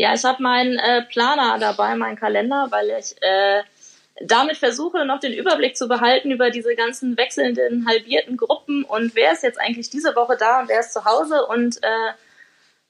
[0.00, 3.60] Ja, ich habe meinen äh, Planer dabei, meinen Kalender, weil ich äh,
[4.26, 9.32] damit versuche, noch den Überblick zu behalten über diese ganzen wechselnden, halbierten Gruppen und wer
[9.32, 12.12] ist jetzt eigentlich diese Woche da und wer ist zu Hause und äh,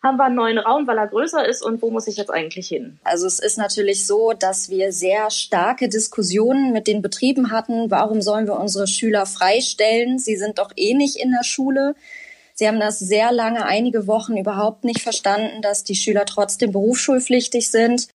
[0.04, 2.68] haben wir einen neuen Raum, weil er größer ist und wo muss ich jetzt eigentlich
[2.68, 3.00] hin?
[3.02, 7.90] Also es ist natürlich so, dass wir sehr starke Diskussionen mit den Betrieben hatten.
[7.90, 10.20] Warum sollen wir unsere Schüler freistellen?
[10.20, 11.96] Sie sind doch eh nicht in der Schule.
[12.60, 17.70] Sie haben das sehr lange, einige Wochen überhaupt nicht verstanden, dass die Schüler trotzdem berufsschulpflichtig
[17.70, 18.08] sind.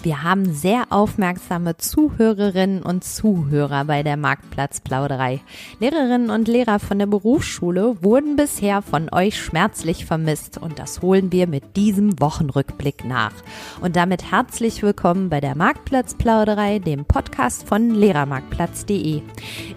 [0.00, 5.40] Wir haben sehr aufmerksame Zuhörerinnen und Zuhörer bei der Marktplatzplauderei.
[5.80, 11.32] Lehrerinnen und Lehrer von der Berufsschule wurden bisher von euch schmerzlich vermisst und das holen
[11.32, 13.32] wir mit diesem Wochenrückblick nach.
[13.80, 19.22] Und damit herzlich willkommen bei der Marktplatzplauderei, dem Podcast von Lehrermarktplatz.de.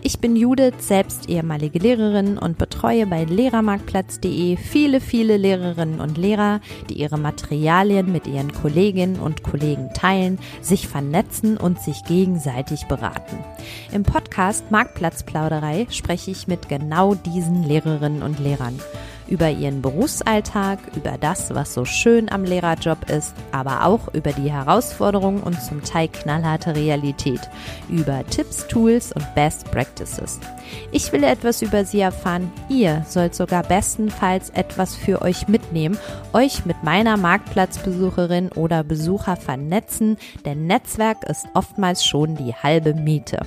[0.03, 6.61] Ich bin Judith, selbst ehemalige Lehrerin und betreue bei Lehrermarktplatz.de viele, viele Lehrerinnen und Lehrer,
[6.91, 12.85] die ihre Materialien mit ihren Kolleginnen und Kollegen teilen teilen, sich vernetzen und sich gegenseitig
[12.87, 13.37] beraten.
[13.91, 18.79] Im Podcast Marktplatzplauderei spreche ich mit genau diesen Lehrerinnen und Lehrern
[19.31, 24.51] über ihren Berufsalltag, über das, was so schön am Lehrerjob ist, aber auch über die
[24.51, 27.39] Herausforderungen und zum Teil knallharte Realität,
[27.89, 30.39] über Tipps, Tools und Best Practices.
[30.91, 32.51] Ich will etwas über sie erfahren.
[32.67, 35.97] Ihr sollt sogar bestenfalls etwas für euch mitnehmen,
[36.33, 43.39] euch mit meiner Marktplatzbesucherin oder Besucher vernetzen, denn Netzwerk ist oftmals schon die halbe Miete.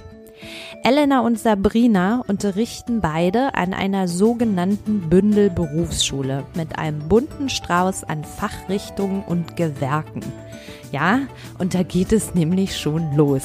[0.82, 9.24] Elena und Sabrina unterrichten beide an einer sogenannten Bündelberufsschule mit einem bunten Strauß an Fachrichtungen
[9.24, 10.20] und Gewerken.
[10.92, 11.22] Ja,
[11.58, 13.42] und da geht es nämlich schon los.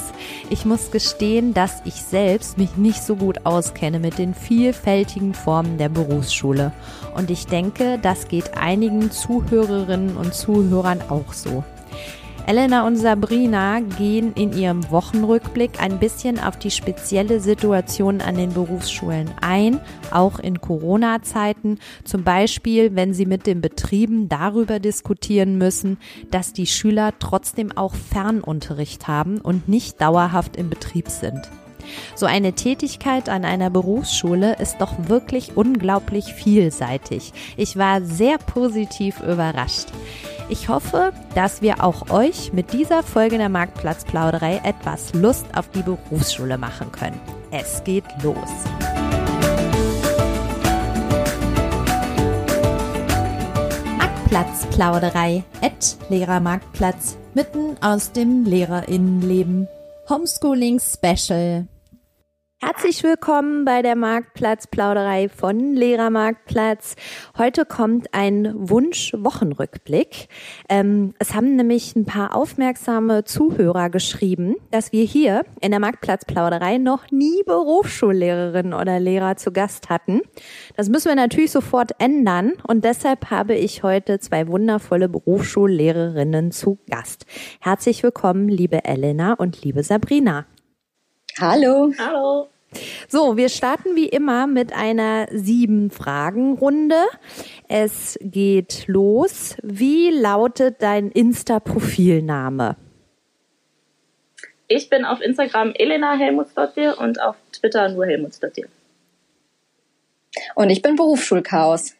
[0.51, 5.79] Ich muss gestehen, dass ich selbst mich nicht so gut auskenne mit den vielfältigen Formen
[5.79, 6.73] der Berufsschule.
[7.15, 11.63] Und ich denke, das geht einigen Zuhörerinnen und Zuhörern auch so.
[12.49, 18.53] Elena und Sabrina gehen in ihrem Wochenrückblick ein bisschen auf die spezielle Situation an den
[18.53, 19.79] Berufsschulen ein,
[20.09, 21.77] auch in Corona-Zeiten.
[22.05, 25.99] Zum Beispiel, wenn sie mit den Betrieben darüber diskutieren müssen,
[26.31, 31.51] dass die Schüler trotzdem auch Fernunterricht haben und nicht dauerhaft im Betrieb sind.
[32.15, 37.31] So eine Tätigkeit an einer Berufsschule ist doch wirklich unglaublich vielseitig.
[37.57, 39.89] Ich war sehr positiv überrascht.
[40.51, 45.83] Ich hoffe, dass wir auch euch mit dieser Folge der Marktplatzplauderei etwas Lust auf die
[45.83, 47.19] Berufsschule machen können.
[47.51, 48.35] Es geht los.
[53.99, 59.67] Marktplatzplauderei at Lehrermarktplatz mitten aus dem Lehrerinnenleben.
[60.09, 61.67] Homeschooling Special.
[62.61, 66.97] Herzlich willkommen bei der Marktplatzplauderei von Lehrermarktplatz.
[67.37, 70.27] Heute kommt ein Wunsch-Wochenrückblick.
[70.67, 76.79] Ähm, es haben nämlich ein paar aufmerksame Zuhörer geschrieben, dass wir hier in der Marktplatzplauderei
[76.79, 80.19] noch nie Berufsschullehrerinnen oder Lehrer zu Gast hatten.
[80.75, 86.77] Das müssen wir natürlich sofort ändern und deshalb habe ich heute zwei wundervolle Berufsschullehrerinnen zu
[86.89, 87.25] Gast.
[87.61, 90.45] Herzlich willkommen, liebe Elena und liebe Sabrina.
[91.37, 91.91] Hallo.
[91.97, 92.49] Hallo.
[93.07, 97.03] So, wir starten wie immer mit einer sieben Fragen Runde.
[97.67, 99.55] Es geht los.
[99.63, 102.75] Wie lautet dein Insta-Profilname?
[104.67, 108.67] Ich bin auf Instagram Elena Helmutsdottir und auf Twitter nur Helmutsdottir.
[110.53, 111.95] Und ich bin Berufsschulchaos.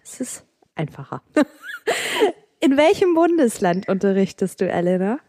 [0.00, 0.44] Das ist
[0.74, 1.22] einfacher.
[2.60, 5.20] In welchem Bundesland unterrichtest du, Elena?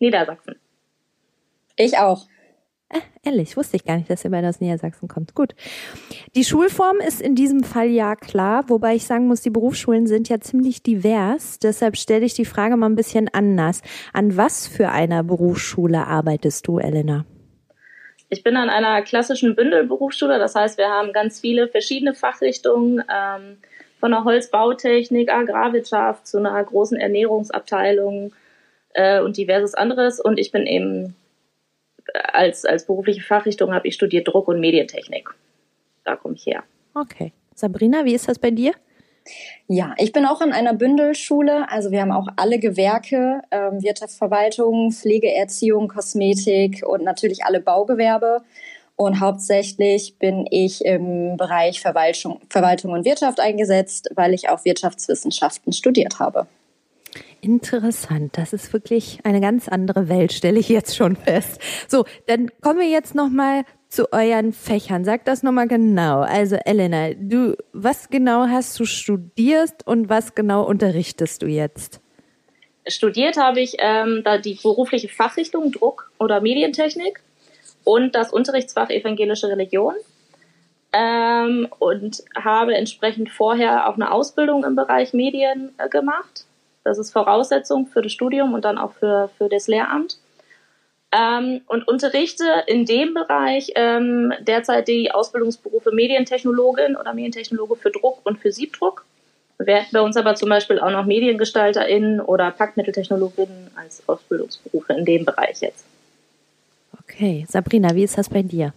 [0.00, 0.56] Niedersachsen.
[1.76, 2.26] Ich auch.
[2.90, 5.34] Äh, ehrlich, wusste ich gar nicht, dass ihr beide aus Niedersachsen kommt.
[5.34, 5.54] Gut.
[6.34, 10.28] Die Schulform ist in diesem Fall ja klar, wobei ich sagen muss, die Berufsschulen sind
[10.28, 11.58] ja ziemlich divers.
[11.58, 13.82] Deshalb stelle ich die Frage mal ein bisschen anders.
[14.12, 17.26] An was für einer Berufsschule arbeitest du, Elena?
[18.30, 20.38] Ich bin an einer klassischen Bündelberufsschule.
[20.38, 23.58] Das heißt, wir haben ganz viele verschiedene Fachrichtungen, ähm,
[24.00, 28.32] von der Holzbautechnik, Agrarwirtschaft zu einer großen Ernährungsabteilung
[28.94, 30.20] äh, und diverses anderes.
[30.20, 31.16] Und ich bin eben
[32.14, 35.30] als, als berufliche Fachrichtung habe ich studiert Druck- und Medientechnik.
[36.04, 36.62] Da komme ich her.
[36.94, 37.32] Okay.
[37.54, 38.72] Sabrina, wie ist das bei dir?
[39.66, 41.70] Ja, ich bin auch an einer Bündelschule.
[41.70, 48.42] Also wir haben auch alle Gewerke, ähm, Wirtschaftsverwaltung, Pflegeerziehung, Kosmetik und natürlich alle Baugewerbe.
[48.96, 55.72] Und hauptsächlich bin ich im Bereich Verwaltung, Verwaltung und Wirtschaft eingesetzt, weil ich auch Wirtschaftswissenschaften
[55.72, 56.46] studiert habe.
[57.40, 58.36] Interessant.
[58.36, 61.60] Das ist wirklich eine ganz andere Welt, stelle ich jetzt schon fest.
[61.86, 65.04] So, dann kommen wir jetzt nochmal zu euren Fächern.
[65.04, 66.20] Sag das nochmal genau.
[66.20, 72.00] Also Elena, du, was genau hast du studiert und was genau unterrichtest du jetzt?
[72.90, 77.20] studiert habe ich ähm, da die berufliche Fachrichtung Druck oder Medientechnik
[77.84, 79.94] und das Unterrichtsfach Evangelische Religion
[80.92, 86.44] ähm, und habe entsprechend vorher auch eine Ausbildung im Bereich Medien äh, gemacht.
[86.88, 90.18] Das ist Voraussetzung für das Studium und dann auch für, für das Lehramt.
[91.12, 98.20] Ähm, und unterrichte in dem Bereich ähm, derzeit die Ausbildungsberufe Medientechnologin oder Medientechnologe für Druck
[98.24, 99.04] und für Siebdruck.
[99.58, 105.04] Wir hätten bei uns aber zum Beispiel auch noch MediengestalterInnen oder Packmitteltechnologinnen als Ausbildungsberufe in
[105.04, 105.84] dem Bereich jetzt.
[107.02, 108.72] Okay, Sabrina, wie ist das bei dir?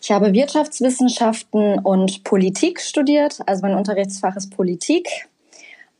[0.00, 5.28] Ich habe Wirtschaftswissenschaften und Politik studiert, also mein Unterrichtsfach ist Politik.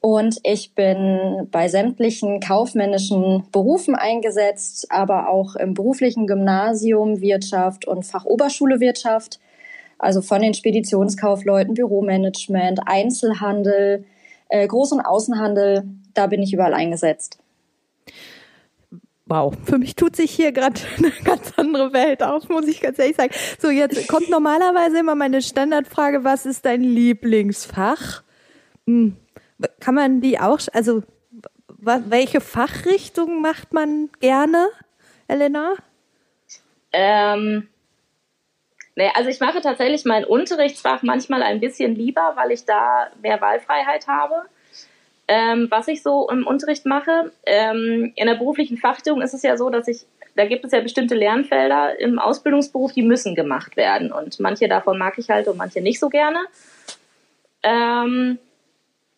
[0.07, 8.07] Und ich bin bei sämtlichen kaufmännischen Berufen eingesetzt, aber auch im beruflichen Gymnasium Wirtschaft und
[8.07, 9.41] Fachoberschule Wirtschaft.
[9.99, 14.05] Also von den Speditionskaufleuten, Büromanagement, Einzelhandel,
[14.49, 15.83] äh, Groß- und Außenhandel,
[16.15, 17.41] da bin ich überall eingesetzt.
[19.25, 23.01] Wow, für mich tut sich hier gerade eine ganz andere Welt auf, muss ich ganz
[23.01, 23.35] ehrlich sagen.
[23.59, 28.23] So, jetzt kommt normalerweise immer meine Standardfrage, was ist dein Lieblingsfach?
[28.87, 29.17] Hm.
[29.81, 31.03] Kann man die auch, also
[31.69, 34.69] welche Fachrichtung macht man gerne,
[35.29, 35.75] Elena?
[36.93, 37.69] Ähm,
[38.97, 43.41] nee, also ich mache tatsächlich mein Unterrichtsfach manchmal ein bisschen lieber, weil ich da mehr
[43.41, 44.47] Wahlfreiheit habe
[45.29, 47.33] ähm, was ich so im Unterricht mache.
[47.45, 50.07] Ähm, in der beruflichen Fachrichtung ist es ja so, dass ich,
[50.37, 54.13] da gibt es ja bestimmte Lernfelder im Ausbildungsberuf, die müssen gemacht werden.
[54.13, 56.39] Und manche davon mag ich halt und manche nicht so gerne.
[57.63, 58.39] Ähm,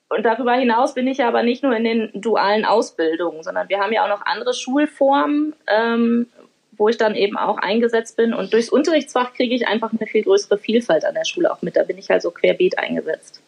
[0.08, 3.78] und darüber hinaus bin ich ja aber nicht nur in den dualen Ausbildungen, sondern wir
[3.78, 6.26] haben ja auch noch andere Schulformen, ähm,
[6.72, 8.32] wo ich dann eben auch eingesetzt bin.
[8.32, 11.76] Und durchs Unterrichtsfach kriege ich einfach eine viel größere Vielfalt an der Schule auch mit.
[11.76, 13.42] Da bin ich halt so querbeet eingesetzt.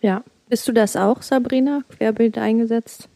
[0.00, 3.08] Ja, bist du das auch, Sabrina, querbild eingesetzt?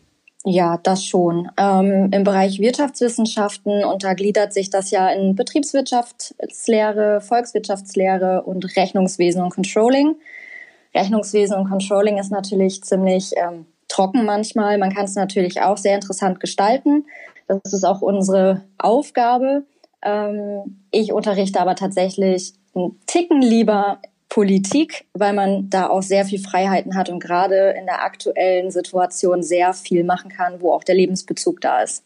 [0.46, 1.50] Ja, das schon.
[1.56, 10.16] Ähm, Im Bereich Wirtschaftswissenschaften untergliedert sich das ja in Betriebswirtschaftslehre, Volkswirtschaftslehre und Rechnungswesen und Controlling.
[10.94, 14.78] Rechnungswesen und Controlling ist natürlich ziemlich ähm, trocken manchmal.
[14.78, 17.04] Man kann es natürlich auch sehr interessant gestalten.
[17.46, 19.64] Das ist auch unsere Aufgabe.
[20.02, 23.98] Ähm, ich unterrichte aber tatsächlich einen Ticken lieber
[24.28, 29.42] Politik, weil man da auch sehr viel Freiheiten hat und gerade in der aktuellen Situation
[29.42, 32.04] sehr viel machen kann, wo auch der Lebensbezug da ist.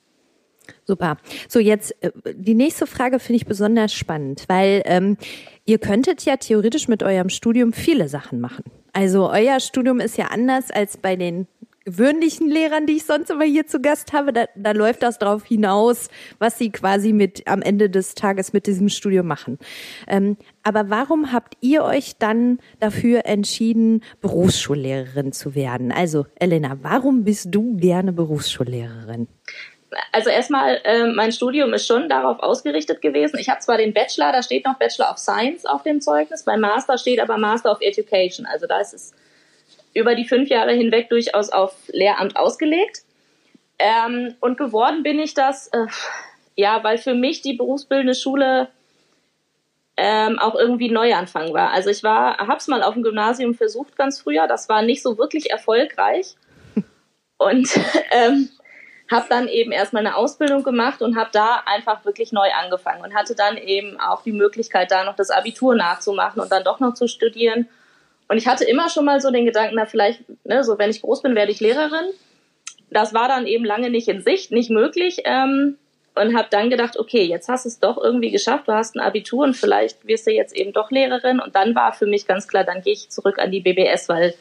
[0.85, 1.17] Super.
[1.49, 5.17] So, jetzt äh, die nächste Frage finde ich besonders spannend, weil ähm,
[5.65, 8.65] ihr könntet ja theoretisch mit eurem Studium viele Sachen machen.
[8.93, 11.47] Also euer Studium ist ja anders als bei den
[11.89, 15.47] gewöhnlichen Lehrern, die ich sonst immer hier zu Gast habe, da, da läuft das darauf
[15.47, 16.09] hinaus,
[16.39, 19.59] was sie quasi mit am Ende des Tages mit diesem Studium machen.
[20.07, 25.91] Ähm, aber warum habt ihr euch dann dafür entschieden, Berufsschullehrerin zu werden?
[25.91, 29.27] Also, Elena, warum bist du gerne Berufsschullehrerin?
[30.13, 33.39] Also erstmal, äh, mein Studium ist schon darauf ausgerichtet gewesen.
[33.39, 36.61] Ich habe zwar den Bachelor, da steht noch Bachelor of Science auf dem Zeugnis, beim
[36.61, 38.47] Master steht aber Master of Education.
[38.47, 39.15] Also da ist es
[39.95, 43.03] über die fünf Jahre hinweg durchaus auf Lehramt ausgelegt.
[43.79, 45.87] Ähm, und geworden bin ich das, äh,
[46.57, 48.69] ja, weil für mich die berufsbildende Schule
[49.97, 51.71] ähm, auch irgendwie Neuanfang war.
[51.71, 55.19] Also ich war, hab's mal auf dem Gymnasium versucht ganz früher, das war nicht so
[55.19, 56.35] wirklich erfolgreich
[57.39, 57.69] und
[58.11, 58.49] ähm,
[59.11, 63.15] habe dann eben erstmal eine Ausbildung gemacht und habe da einfach wirklich neu angefangen und
[63.15, 66.95] hatte dann eben auch die Möglichkeit, da noch das Abitur nachzumachen und dann doch noch
[66.95, 67.69] zu studieren
[68.29, 71.01] und ich hatte immer schon mal so den Gedanken, na vielleicht, ne, so wenn ich
[71.01, 72.13] groß bin, werde ich Lehrerin.
[72.91, 75.23] Das war dann eben lange nicht in Sicht, nicht möglich.
[75.25, 75.79] Ähm,
[76.15, 79.01] und habe dann gedacht, okay, jetzt hast du es doch irgendwie geschafft, du hast ein
[79.01, 81.41] Abitur und vielleicht wirst du jetzt eben doch Lehrerin.
[81.41, 84.35] Und dann war für mich ganz klar, dann gehe ich zurück an die BBS, weil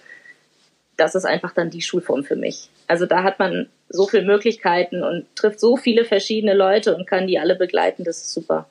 [0.97, 2.69] das ist einfach dann die Schulform für mich.
[2.87, 7.27] Also da hat man so viele Möglichkeiten und trifft so viele verschiedene Leute und kann
[7.27, 8.67] die alle begleiten, das ist super.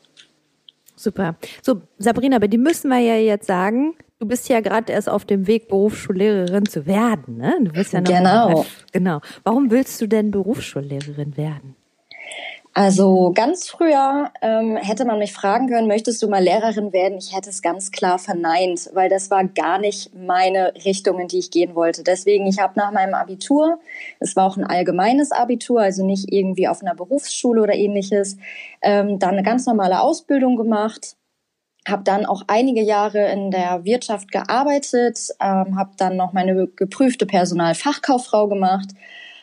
[0.96, 1.36] Super.
[1.62, 5.24] So, Sabrina, aber die müssen wir ja jetzt sagen, du bist ja gerade erst auf
[5.24, 7.54] dem Weg, Berufsschullehrerin zu werden, ne?
[7.60, 8.66] Du bist ja noch genau.
[8.92, 9.20] genau.
[9.44, 11.75] Warum willst du denn Berufsschullehrerin werden?
[12.78, 17.16] Also ganz früher ähm, hätte man mich fragen können, möchtest du mal Lehrerin werden?
[17.16, 21.38] Ich hätte es ganz klar verneint, weil das war gar nicht meine Richtung, in die
[21.38, 22.02] ich gehen wollte.
[22.02, 23.78] Deswegen, ich habe nach meinem Abitur,
[24.20, 28.36] es war auch ein allgemeines Abitur, also nicht irgendwie auf einer Berufsschule oder ähnliches,
[28.82, 31.16] ähm, dann eine ganz normale Ausbildung gemacht,
[31.88, 37.24] habe dann auch einige Jahre in der Wirtschaft gearbeitet, ähm, habe dann noch meine geprüfte
[37.24, 38.90] Personalfachkauffrau gemacht,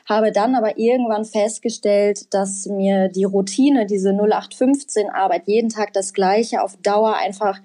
[0.06, 6.14] habe dann aber irgendwann festgestellt, dass mir die Routine, diese 0815 Arbeit, jeden Tag das
[6.14, 7.60] Gleiche auf Dauer einfach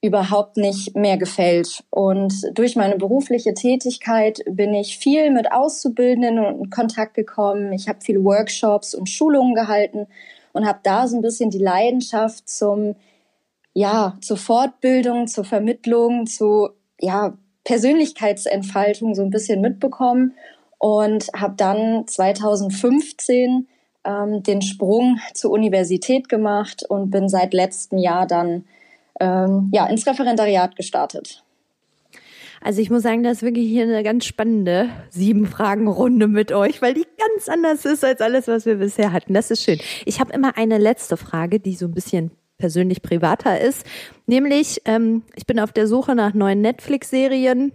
[0.00, 1.82] überhaupt nicht mehr gefällt.
[1.90, 7.72] Und durch meine berufliche Tätigkeit bin ich viel mit Auszubildenden in Kontakt gekommen.
[7.72, 10.06] Ich habe viele Workshops und Schulungen gehalten
[10.52, 12.94] und habe da so ein bisschen die Leidenschaft zum
[13.72, 20.32] ja, zur Fortbildung, zur Vermittlung, zu ja, Persönlichkeitsentfaltung so ein bisschen mitbekommen
[20.78, 23.66] und habe dann 2015
[24.04, 28.64] ähm, den Sprung zur Universität gemacht und bin seit letztem Jahr dann
[29.20, 31.42] ähm, ja, ins Referendariat gestartet.
[32.60, 36.52] Also ich muss sagen, das ist wirklich hier eine ganz spannende sieben Fragen Runde mit
[36.52, 39.34] euch, weil die ganz anders ist als alles, was wir bisher hatten.
[39.34, 39.78] Das ist schön.
[40.04, 43.86] Ich habe immer eine letzte Frage, die so ein bisschen persönlich privater ist,
[44.26, 47.72] nämlich ähm, ich bin auf der Suche nach neuen Netflix-Serien.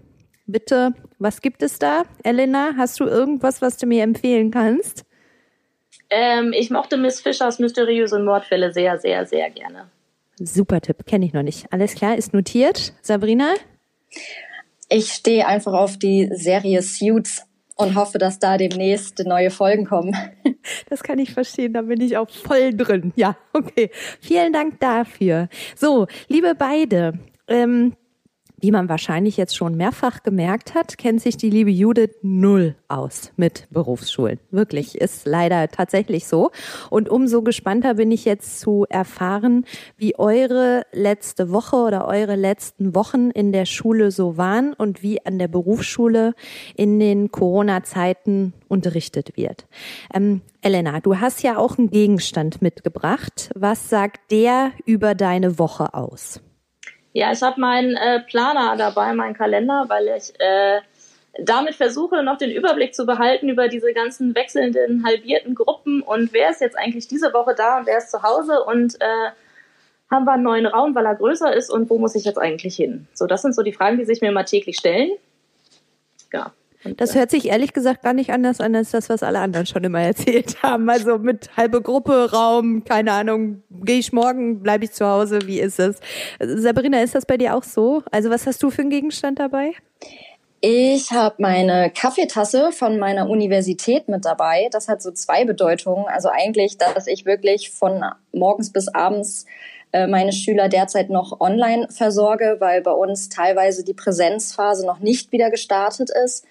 [0.52, 2.04] Bitte, was gibt es da?
[2.24, 5.06] Elena, hast du irgendwas, was du mir empfehlen kannst?
[6.10, 9.90] Ähm, ich mochte Miss Fischers mysteriöse Mordfälle sehr, sehr, sehr gerne.
[10.38, 11.72] Super Tipp, kenne ich noch nicht.
[11.72, 12.94] Alles klar, ist notiert.
[13.02, 13.54] Sabrina?
[14.90, 17.46] Ich stehe einfach auf die Serie Suits
[17.78, 20.16] und hoffe, dass da demnächst neue Folgen kommen.
[20.90, 23.14] Das kann ich verstehen, da bin ich auch voll drin.
[23.16, 23.90] Ja, okay.
[24.20, 25.50] Vielen Dank dafür.
[25.76, 27.14] So, liebe beide,
[27.48, 27.96] ähm,
[28.62, 33.32] wie man wahrscheinlich jetzt schon mehrfach gemerkt hat, kennt sich die liebe Judith null aus
[33.36, 34.40] mit Berufsschulen.
[34.52, 36.52] Wirklich, ist leider tatsächlich so.
[36.90, 39.66] Und umso gespannter bin ich jetzt zu erfahren,
[39.98, 45.26] wie eure letzte Woche oder eure letzten Wochen in der Schule so waren und wie
[45.26, 46.34] an der Berufsschule
[46.76, 49.66] in den Corona-Zeiten unterrichtet wird.
[50.14, 53.50] Ähm, Elena, du hast ja auch einen Gegenstand mitgebracht.
[53.56, 56.42] Was sagt der über deine Woche aus?
[57.14, 60.80] Ja, ich habe meinen äh, Planer dabei, meinen Kalender, weil ich äh,
[61.40, 66.50] damit versuche, noch den Überblick zu behalten über diese ganzen wechselnden, halbierten Gruppen und wer
[66.50, 69.32] ist jetzt eigentlich diese Woche da und wer ist zu Hause und äh,
[70.10, 72.76] haben wir einen neuen Raum, weil er größer ist und wo muss ich jetzt eigentlich
[72.76, 73.08] hin?
[73.14, 75.12] So, das sind so die Fragen, die sich mir mal täglich stellen.
[76.34, 76.52] Ja.
[76.98, 79.84] Das hört sich ehrlich gesagt gar nicht anders an als das, was alle anderen schon
[79.84, 80.90] immer erzählt haben.
[80.90, 85.60] Also mit halbe Gruppe, Raum, keine Ahnung, gehe ich morgen, bleibe ich zu Hause, wie
[85.60, 85.98] ist es?
[86.40, 88.04] Sabrina, ist das bei dir auch so?
[88.12, 89.74] Also was hast du für einen Gegenstand dabei?
[90.64, 94.70] Ich habe meine Kaffeetasse von meiner Universität mit dabei.
[94.72, 96.06] Das hat so zwei Bedeutungen.
[96.08, 99.48] Also eigentlich, dass ich wirklich von morgens bis abends
[99.92, 105.32] äh, meine Schüler derzeit noch online versorge, weil bei uns teilweise die Präsenzphase noch nicht
[105.32, 106.46] wieder gestartet ist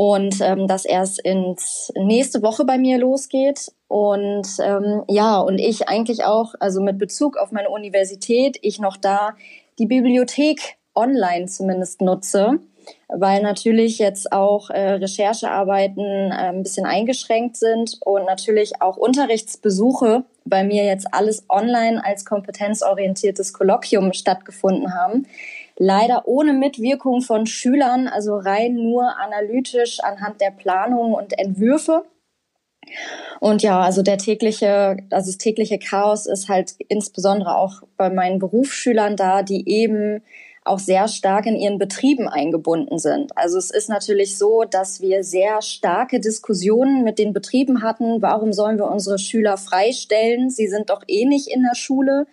[0.00, 3.70] und ähm, das erst ins nächste Woche bei mir losgeht.
[3.86, 8.96] Und ähm, ja, und ich eigentlich auch, also mit Bezug auf meine Universität, ich noch
[8.96, 9.34] da
[9.78, 12.60] die Bibliothek online zumindest nutze,
[13.08, 20.24] weil natürlich jetzt auch äh, Recherchearbeiten äh, ein bisschen eingeschränkt sind und natürlich auch Unterrichtsbesuche
[20.46, 25.26] bei mir jetzt alles online als kompetenzorientiertes Kolloquium stattgefunden haben
[25.80, 32.04] leider ohne Mitwirkung von Schülern, also rein nur analytisch anhand der Planungen und Entwürfe.
[33.40, 38.38] Und ja, also der tägliche, also das tägliche Chaos ist halt insbesondere auch bei meinen
[38.38, 40.22] Berufsschülern da, die eben
[40.64, 43.34] auch sehr stark in ihren Betrieben eingebunden sind.
[43.38, 48.20] Also es ist natürlich so, dass wir sehr starke Diskussionen mit den Betrieben hatten.
[48.20, 50.50] Warum sollen wir unsere Schüler freistellen?
[50.50, 52.26] Sie sind doch eh nicht in der Schule.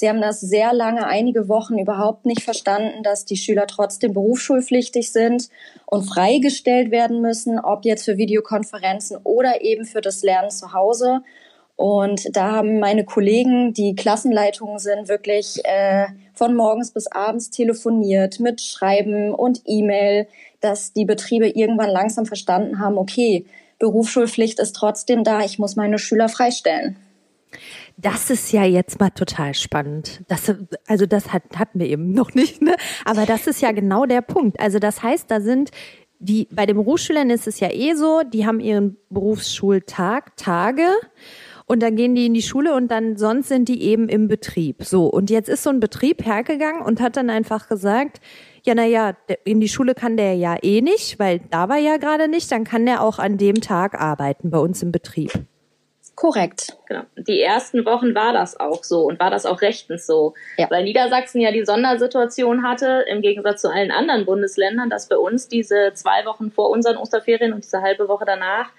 [0.00, 5.12] Sie haben das sehr lange, einige Wochen überhaupt nicht verstanden, dass die Schüler trotzdem berufsschulpflichtig
[5.12, 5.50] sind
[5.84, 11.20] und freigestellt werden müssen, ob jetzt für Videokonferenzen oder eben für das Lernen zu Hause.
[11.76, 18.40] Und da haben meine Kollegen, die Klassenleitungen sind, wirklich äh, von morgens bis abends telefoniert
[18.40, 20.28] mit Schreiben und E-Mail,
[20.62, 23.44] dass die Betriebe irgendwann langsam verstanden haben, okay,
[23.78, 26.96] Berufsschulpflicht ist trotzdem da, ich muss meine Schüler freistellen.
[28.02, 30.22] Das ist ja jetzt mal total spannend.
[30.28, 30.52] Das,
[30.86, 32.76] also das hat, hatten wir eben noch nicht, ne?
[33.04, 34.58] Aber das ist ja genau der Punkt.
[34.58, 35.70] Also das heißt, da sind
[36.18, 40.86] die, bei den Berufsschülern ist es ja eh so, die haben ihren Berufsschultag, Tage.
[41.66, 44.82] Und dann gehen die in die Schule und dann sonst sind die eben im Betrieb.
[44.82, 45.06] So.
[45.06, 48.20] Und jetzt ist so ein Betrieb hergegangen und hat dann einfach gesagt,
[48.64, 49.14] ja, na ja,
[49.44, 52.64] in die Schule kann der ja eh nicht, weil da war ja gerade nicht, dann
[52.64, 55.30] kann der auch an dem Tag arbeiten bei uns im Betrieb.
[56.14, 56.76] Korrekt.
[56.86, 57.02] Genau.
[57.16, 60.34] Die ersten Wochen war das auch so und war das auch rechtens so.
[60.58, 60.70] Ja.
[60.70, 65.48] Weil Niedersachsen ja die Sondersituation hatte, im Gegensatz zu allen anderen Bundesländern, dass bei uns
[65.48, 68.70] diese zwei Wochen vor unseren Osterferien und diese halbe Woche danach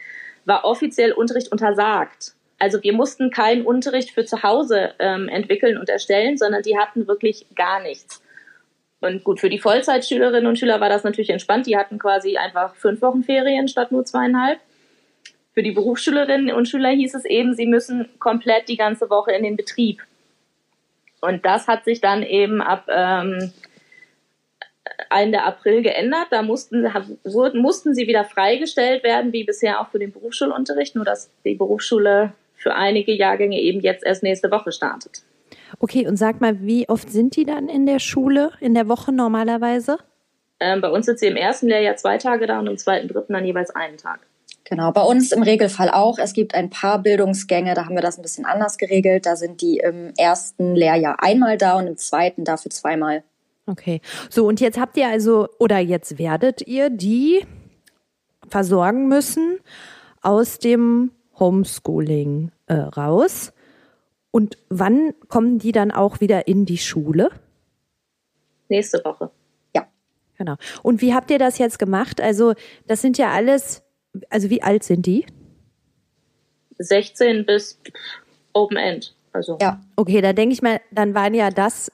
[0.45, 2.33] war offiziell Unterricht untersagt.
[2.59, 7.07] Also wir mussten keinen Unterricht für zu Hause ähm, entwickeln und erstellen, sondern die hatten
[7.07, 8.21] wirklich gar nichts.
[8.99, 11.65] Und gut, für die Vollzeitschülerinnen und Schüler war das natürlich entspannt.
[11.65, 14.59] Die hatten quasi einfach fünf Wochen Ferien statt nur zweieinhalb.
[15.53, 19.43] Für die Berufsschülerinnen und Schüler hieß es eben, sie müssen komplett die ganze Woche in
[19.43, 20.01] den Betrieb.
[21.19, 23.51] Und das hat sich dann eben ab ähm,
[25.09, 26.27] Ende April geändert.
[26.31, 26.87] Da mussten,
[27.23, 31.55] wurden, mussten sie wieder freigestellt werden, wie bisher auch für den Berufsschulunterricht, nur dass die
[31.55, 35.23] Berufsschule für einige Jahrgänge eben jetzt erst nächste Woche startet.
[35.79, 39.11] Okay, und sag mal, wie oft sind die dann in der Schule, in der Woche
[39.11, 39.97] normalerweise?
[40.59, 43.33] Ähm, bei uns sind sie im ersten Lehrjahr zwei Tage da und im zweiten, dritten
[43.33, 44.19] dann jeweils einen Tag.
[44.71, 46.17] Genau, bei uns im Regelfall auch.
[46.17, 49.25] Es gibt ein paar Bildungsgänge, da haben wir das ein bisschen anders geregelt.
[49.25, 53.25] Da sind die im ersten Lehrjahr einmal da und im zweiten dafür zweimal.
[53.67, 53.99] Okay.
[54.29, 57.45] So, und jetzt habt ihr also, oder jetzt werdet ihr die
[58.47, 59.59] versorgen müssen
[60.21, 63.51] aus dem Homeschooling äh, raus.
[64.31, 67.29] Und wann kommen die dann auch wieder in die Schule?
[68.69, 69.31] Nächste Woche.
[69.75, 69.85] Ja.
[70.37, 70.55] Genau.
[70.81, 72.21] Und wie habt ihr das jetzt gemacht?
[72.21, 72.53] Also,
[72.87, 73.83] das sind ja alles,
[74.29, 75.25] also wie alt sind die?
[76.77, 77.79] 16 bis
[78.53, 79.15] Open End.
[79.33, 79.57] Also.
[79.61, 79.81] Ja.
[79.95, 81.91] Okay, da denke ich mal, dann waren ja das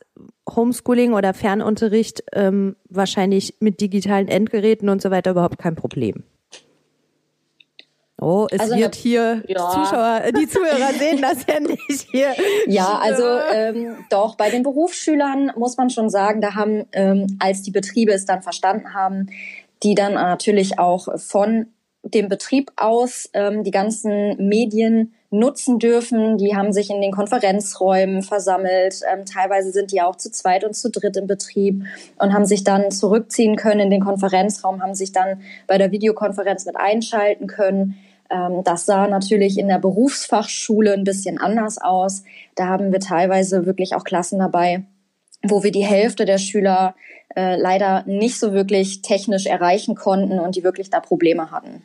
[0.50, 6.24] Homeschooling oder Fernunterricht ähm, wahrscheinlich mit digitalen Endgeräten und so weiter überhaupt kein Problem.
[8.20, 9.70] Oh, es also wird hier ja.
[9.70, 12.34] Zuschauer, äh, die Zuhörer sehen das ja nicht hier.
[12.66, 17.62] Ja, also ähm, doch bei den Berufsschülern muss man schon sagen, da haben, ähm, als
[17.62, 19.28] die Betriebe es dann verstanden haben,
[19.84, 21.68] die dann natürlich auch von
[22.14, 26.38] dem Betrieb aus ähm, die ganzen Medien nutzen dürfen.
[26.38, 29.02] Die haben sich in den Konferenzräumen versammelt.
[29.12, 31.84] Ähm, teilweise sind die auch zu zweit und zu dritt im Betrieb
[32.18, 36.66] und haben sich dann zurückziehen können in den Konferenzraum, haben sich dann bei der Videokonferenz
[36.66, 37.98] mit einschalten können.
[38.30, 42.24] Ähm, das sah natürlich in der Berufsfachschule ein bisschen anders aus.
[42.56, 44.86] Da haben wir teilweise wirklich auch Klassen dabei,
[45.44, 46.96] wo wir die Hälfte der Schüler
[47.36, 51.84] äh, leider nicht so wirklich technisch erreichen konnten und die wirklich da Probleme hatten.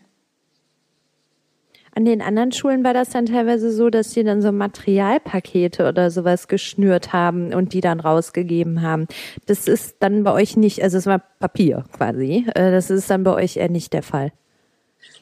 [1.94, 6.10] An den anderen Schulen war das dann teilweise so, dass sie dann so Materialpakete oder
[6.10, 9.06] sowas geschnürt haben und die dann rausgegeben haben.
[9.46, 12.46] Das ist dann bei euch nicht, also es war Papier quasi.
[12.54, 14.32] Äh, das ist dann bei euch eher nicht der Fall.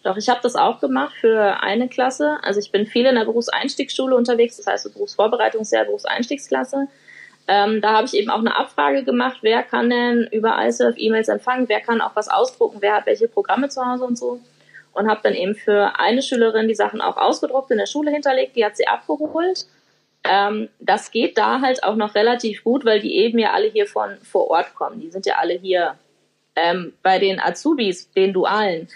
[0.05, 2.39] Doch, ich habe das auch gemacht für eine Klasse.
[2.43, 6.87] Also ich bin viel in der Berufseinstiegsschule unterwegs, das heißt Berufsvorbereitungsjahr, Berufseinstiegsklasse.
[7.49, 11.29] Ähm, da habe ich eben auch eine Abfrage gemacht, wer kann denn über ISERF E-Mails
[11.29, 14.39] empfangen, wer kann auch was ausdrucken, wer hat welche Programme zu Hause und so.
[14.93, 18.57] Und habe dann eben für eine Schülerin die Sachen auch ausgedruckt in der Schule hinterlegt,
[18.57, 19.67] die hat sie abgeholt.
[20.25, 23.87] Ähm, das geht da halt auch noch relativ gut, weil die eben ja alle hier
[23.87, 25.01] von vor Ort kommen.
[25.01, 25.95] Die sind ja alle hier
[26.57, 28.89] ähm, bei den Azubis, den Dualen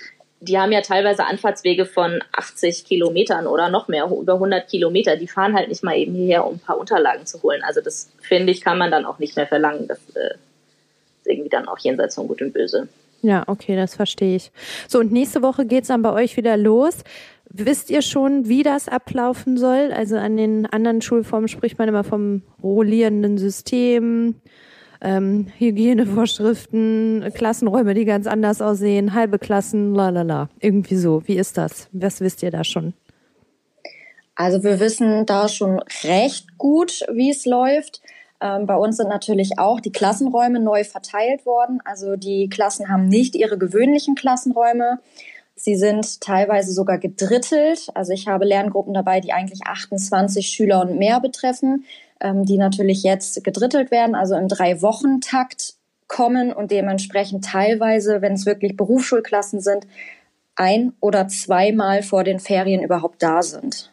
[0.44, 5.16] die haben ja teilweise Anfahrtswege von 80 Kilometern oder noch mehr, über 100 Kilometer.
[5.16, 7.62] Die fahren halt nicht mal eben hierher, um ein paar Unterlagen zu holen.
[7.64, 9.88] Also das, finde ich, kann man dann auch nicht mehr verlangen.
[9.88, 12.88] Das äh, ist irgendwie dann auch jenseits von Gut und Böse.
[13.24, 14.52] Ja, okay, das verstehe ich.
[14.86, 17.04] So, und nächste Woche geht's dann bei euch wieder los.
[17.48, 19.92] Wisst ihr schon, wie das ablaufen soll?
[19.96, 24.34] Also an den anderen Schulformen spricht man immer vom rollierenden System
[25.00, 30.50] ähm, Hygienevorschriften, Klassenräume, die ganz anders aussehen, halbe Klassen, la la la.
[30.60, 31.22] Irgendwie so.
[31.24, 31.88] Wie ist das?
[31.92, 32.92] Was wisst ihr da schon?
[34.34, 38.02] Also wir wissen da schon recht gut, wie es läuft.
[38.44, 41.80] Ähm, bei uns sind natürlich auch die Klassenräume neu verteilt worden.
[41.84, 45.00] Also die Klassen haben nicht ihre gewöhnlichen Klassenräume.
[45.56, 47.88] Sie sind teilweise sogar gedrittelt.
[47.94, 51.84] Also ich habe Lerngruppen dabei, die eigentlich 28 Schüler und mehr betreffen
[52.24, 55.74] ähm, die natürlich jetzt gedrittelt werden, also im Drei-Wochen-Takt
[56.08, 59.86] kommen und dementsprechend teilweise, wenn es wirklich Berufsschulklassen sind,
[60.56, 63.92] ein oder zweimal vor den Ferien überhaupt da sind.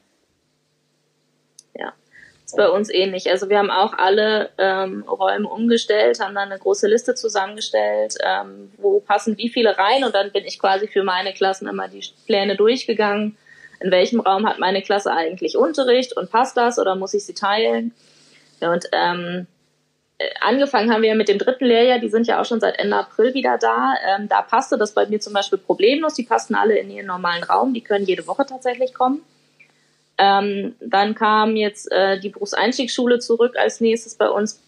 [2.51, 3.29] Ja, ist bei uns ähnlich.
[3.29, 8.71] Also wir haben auch alle ähm, Räume umgestellt, haben dann eine große Liste zusammengestellt, ähm,
[8.77, 12.03] wo passen wie viele rein und dann bin ich quasi für meine Klassen immer die
[12.25, 13.37] Pläne durchgegangen.
[13.79, 17.33] In welchem Raum hat meine Klasse eigentlich Unterricht und passt das oder muss ich sie
[17.33, 17.93] teilen?
[18.59, 19.47] Und ähm,
[20.21, 22.95] äh, angefangen haben wir mit dem dritten Lehrjahr, die sind ja auch schon seit Ende
[22.95, 23.95] April wieder da.
[24.07, 26.13] Ähm, da passte das bei mir zum Beispiel problemlos.
[26.13, 29.23] Die passten alle in ihren normalen Raum, die können jede Woche tatsächlich kommen.
[30.17, 34.61] Ähm, dann kam jetzt äh, die Berufseinstiegsschule zurück als nächstes bei uns.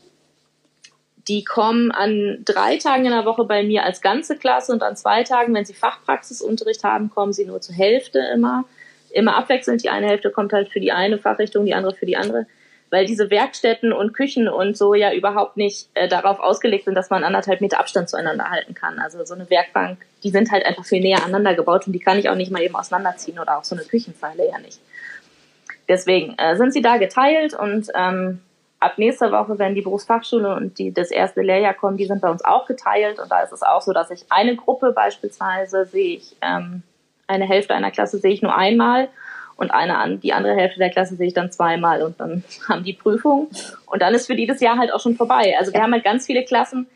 [1.28, 4.96] Die kommen an drei Tagen in der Woche bei mir als ganze Klasse und an
[4.96, 8.66] zwei Tagen, wenn sie Fachpraxisunterricht haben, kommen sie nur zur Hälfte immer.
[9.12, 9.84] Immer abwechselnd.
[9.84, 12.48] Die eine Hälfte kommt halt für die eine Fachrichtung, die andere für die andere
[12.94, 17.10] weil diese Werkstätten und Küchen und so ja überhaupt nicht äh, darauf ausgelegt sind, dass
[17.10, 19.00] man anderthalb Meter Abstand zueinander halten kann.
[19.00, 22.20] Also so eine Werkbank, die sind halt einfach viel näher aneinander gebaut und die kann
[22.20, 24.80] ich auch nicht mal eben auseinanderziehen oder auch so eine Küchenzeile ja nicht.
[25.94, 28.42] Deswegen äh, sind sie da geteilt und ähm,
[28.80, 32.32] ab nächster Woche, wenn die Berufsfachschule und die, das erste Lehrjahr kommen, die sind bei
[32.32, 36.16] uns auch geteilt und da ist es auch so, dass ich eine Gruppe beispielsweise sehe
[36.18, 36.82] ich, ähm,
[37.28, 39.08] eine Hälfte einer Klasse sehe ich nur einmal
[39.56, 42.94] und eine die andere Hälfte der Klasse sehe ich dann zweimal und dann haben die
[42.94, 43.50] Prüfung
[43.86, 45.54] und dann ist für die das Jahr halt auch schon vorbei.
[45.60, 46.88] Also wir haben halt ganz viele Klassen,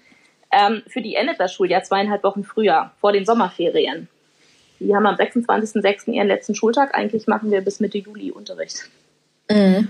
[0.51, 4.07] ähm, für die endet das Schuljahr zweieinhalb Wochen früher, vor den Sommerferien.
[4.79, 6.11] Die haben am 26.06.
[6.11, 6.95] ihren letzten Schultag.
[6.95, 8.89] Eigentlich machen wir bis Mitte Juli Unterricht.
[9.49, 9.87] Mhm.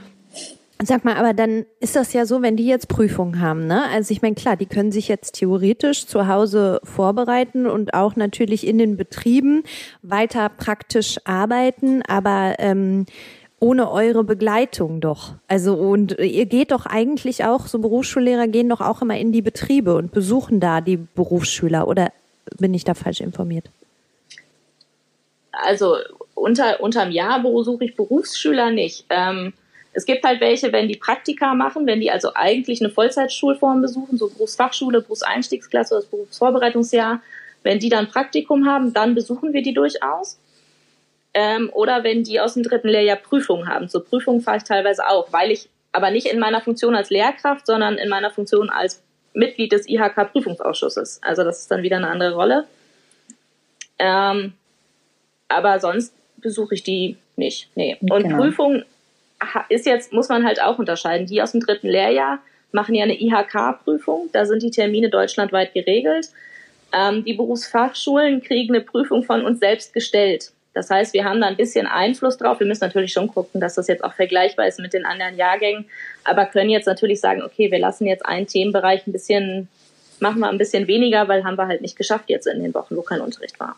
[0.83, 3.85] Sag mal, aber dann ist das ja so, wenn die jetzt Prüfungen haben, ne?
[3.91, 8.67] Also ich meine, klar, die können sich jetzt theoretisch zu Hause vorbereiten und auch natürlich
[8.67, 9.63] in den Betrieben
[10.03, 13.07] weiter praktisch arbeiten, aber ähm,
[13.59, 15.33] ohne eure Begleitung doch.
[15.47, 19.41] Also und ihr geht doch eigentlich auch, so Berufsschullehrer gehen doch auch immer in die
[19.41, 22.11] Betriebe und besuchen da die Berufsschüler oder
[22.59, 23.71] bin ich da falsch informiert?
[25.63, 25.97] Also
[26.35, 29.05] unter unterm Jahr besuche ich Berufsschüler nicht.
[29.09, 29.53] Ähm,
[29.93, 34.17] es gibt halt welche, wenn die Praktika machen, wenn die also eigentlich eine Vollzeitschulform besuchen,
[34.17, 37.21] so Berufsfachschule, Berufseinstiegsklasse oder das Berufsvorbereitungsjahr,
[37.63, 40.39] wenn die dann Praktikum haben, dann besuchen wir die durchaus.
[41.33, 43.89] Ähm, oder wenn die aus dem dritten Lehrjahr Prüfungen haben.
[43.89, 47.65] Zur Prüfung fahre ich teilweise auch, weil ich aber nicht in meiner Funktion als Lehrkraft,
[47.65, 49.01] sondern in meiner Funktion als
[49.33, 51.21] Mitglied des IHK-Prüfungsausschusses.
[51.23, 52.67] Also das ist dann wieder eine andere Rolle.
[53.99, 54.53] Ähm,
[55.47, 57.69] aber sonst besuche ich die nicht.
[57.75, 57.97] Nee.
[58.01, 58.37] Und genau.
[58.37, 58.85] Prüfungen
[59.69, 61.27] ist jetzt, muss man halt auch unterscheiden.
[61.27, 62.39] Die aus dem dritten Lehrjahr
[62.71, 64.29] machen ja eine IHK-Prüfung.
[64.33, 66.29] Da sind die Termine deutschlandweit geregelt.
[66.93, 70.51] Ähm, die Berufsfachschulen kriegen eine Prüfung von uns selbst gestellt.
[70.73, 72.59] Das heißt, wir haben da ein bisschen Einfluss drauf.
[72.59, 75.85] Wir müssen natürlich schon gucken, dass das jetzt auch vergleichbar ist mit den anderen Jahrgängen,
[76.23, 79.69] aber können jetzt natürlich sagen, okay, wir lassen jetzt einen Themenbereich ein bisschen,
[80.19, 82.95] machen wir ein bisschen weniger, weil haben wir halt nicht geschafft jetzt in den Wochen,
[82.95, 83.75] wo kein Unterricht war.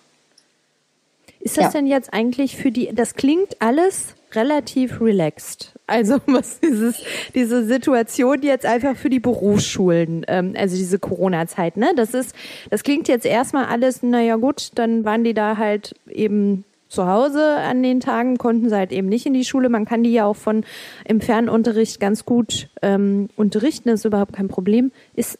[1.39, 1.71] Ist das ja.
[1.71, 5.73] denn jetzt eigentlich für die, das klingt alles relativ relaxed.
[5.87, 7.01] Also was dieses,
[7.33, 11.91] diese Situation jetzt einfach für die Berufsschulen, ähm, also diese Corona-Zeit, ne?
[11.95, 12.35] Das ist,
[12.69, 17.57] das klingt jetzt erstmal alles, naja gut, dann waren die da halt eben zu Hause
[17.57, 19.69] an den Tagen, konnten sie halt eben nicht in die Schule.
[19.69, 20.65] Man kann die ja auch von
[21.05, 24.91] im Fernunterricht ganz gut ähm, unterrichten, das ist überhaupt kein Problem.
[25.15, 25.37] Ist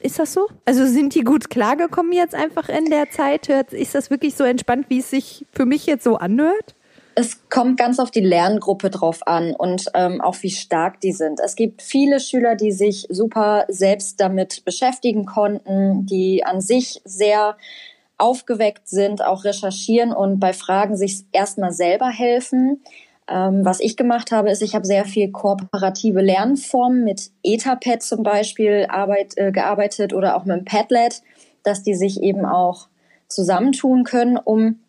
[0.00, 0.48] ist das so?
[0.64, 3.48] Also sind die gut klargekommen jetzt einfach in der Zeit?
[3.48, 6.74] Ist das wirklich so entspannt, wie es sich für mich jetzt so anhört?
[7.14, 11.40] Es kommt ganz auf die Lerngruppe drauf an und ähm, auch wie stark die sind.
[11.40, 17.56] Es gibt viele Schüler, die sich super selbst damit beschäftigen konnten, die an sich sehr
[18.18, 22.82] aufgeweckt sind, auch recherchieren und bei Fragen sich erstmal selber helfen.
[23.30, 28.22] Ähm, was ich gemacht habe, ist, ich habe sehr viel kooperative Lernformen mit Etherpad zum
[28.22, 31.22] Beispiel arbeit, äh, gearbeitet oder auch mit dem Padlet,
[31.62, 32.88] dass die sich eben auch
[33.28, 34.80] zusammentun können, um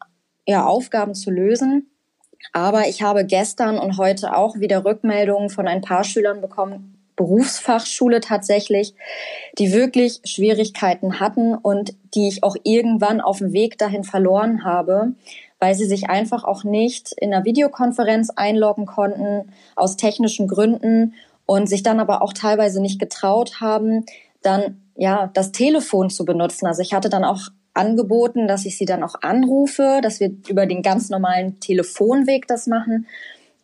[0.47, 1.89] ja, Aufgaben zu lösen.
[2.53, 8.21] Aber ich habe gestern und heute auch wieder Rückmeldungen von ein paar Schülern bekommen, Berufsfachschule
[8.21, 8.93] tatsächlich,
[9.57, 15.15] die wirklich Schwierigkeiten hatten und die ich auch irgendwann auf dem Weg dahin verloren habe,
[15.59, 21.13] weil sie sich einfach auch nicht in einer Videokonferenz einloggen konnten, aus technischen Gründen
[21.45, 24.05] und sich dann aber auch teilweise nicht getraut haben,
[24.41, 26.65] dann ja das Telefon zu benutzen.
[26.65, 30.65] Also ich hatte dann auch angeboten, dass ich sie dann auch anrufe, dass wir über
[30.65, 33.07] den ganz normalen Telefonweg das machen.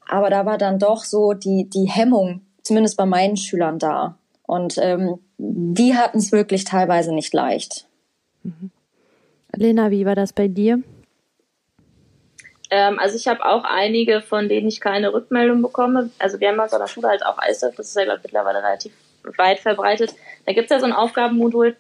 [0.08, 4.18] Aber da war dann doch so die, die Hemmung, zumindest bei meinen Schülern da.
[4.44, 7.88] Und ähm, die hatten es wirklich teilweise nicht leicht.
[8.44, 8.72] Mhm.
[9.56, 10.84] Lena, wie war das bei dir?
[12.70, 16.10] Ähm, also ich habe auch einige, von denen ich keine Rückmeldung bekomme.
[16.20, 18.94] Also wir haben aus der Schule halt auch ISAF, das ist ja glaube mittlerweile relativ
[19.38, 20.14] weit verbreitet.
[20.46, 21.76] Da gibt es ja so ein Aufgabenmodul.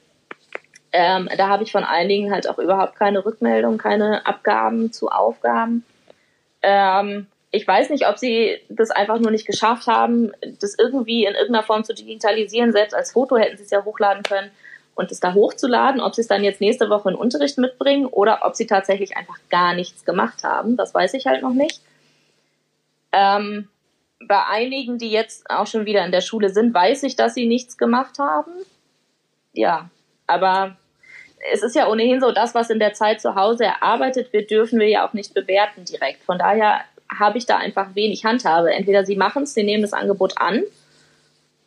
[0.91, 5.83] Ähm, da habe ich von einigen halt auch überhaupt keine Rückmeldung, keine Abgaben zu Aufgaben.
[6.61, 11.33] Ähm, ich weiß nicht, ob sie das einfach nur nicht geschafft haben, das irgendwie in
[11.33, 12.71] irgendeiner Form zu digitalisieren.
[12.71, 14.51] Selbst als Foto hätten sie es ja hochladen können
[14.95, 18.39] und es da hochzuladen, ob sie es dann jetzt nächste Woche in Unterricht mitbringen oder
[18.43, 20.77] ob sie tatsächlich einfach gar nichts gemacht haben.
[20.77, 21.81] Das weiß ich halt noch nicht.
[23.11, 23.67] Ähm,
[24.25, 27.45] bei einigen, die jetzt auch schon wieder in der Schule sind, weiß ich, dass sie
[27.45, 28.51] nichts gemacht haben.
[29.53, 29.89] Ja,
[30.27, 30.77] aber
[31.51, 34.79] es ist ja ohnehin so, das, was in der Zeit zu Hause erarbeitet wird, dürfen
[34.79, 36.23] wir ja auch nicht bewerten direkt.
[36.23, 36.81] Von daher
[37.19, 38.73] habe ich da einfach wenig Handhabe.
[38.73, 40.63] Entweder sie machen es, sie nehmen das Angebot an